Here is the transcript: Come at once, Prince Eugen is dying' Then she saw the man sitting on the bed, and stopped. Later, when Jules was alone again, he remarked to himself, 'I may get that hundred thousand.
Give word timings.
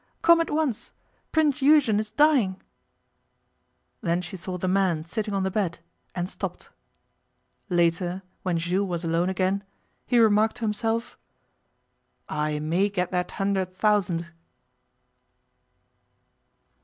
Come 0.23 0.41
at 0.41 0.49
once, 0.49 0.93
Prince 1.31 1.61
Eugen 1.61 1.99
is 1.99 2.09
dying' 2.09 2.59
Then 4.01 4.19
she 4.23 4.35
saw 4.35 4.57
the 4.57 4.67
man 4.67 5.05
sitting 5.05 5.35
on 5.35 5.43
the 5.43 5.51
bed, 5.51 5.77
and 6.15 6.27
stopped. 6.27 6.71
Later, 7.69 8.23
when 8.41 8.57
Jules 8.57 8.89
was 8.89 9.03
alone 9.03 9.29
again, 9.29 9.63
he 10.07 10.17
remarked 10.17 10.55
to 10.55 10.61
himself, 10.63 11.19
'I 12.29 12.57
may 12.61 12.89
get 12.89 13.11
that 13.11 13.33
hundred 13.37 13.75
thousand. 13.75 14.33